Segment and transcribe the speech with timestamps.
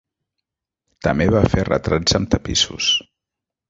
[1.09, 2.95] També va fer retrats amb tapissos.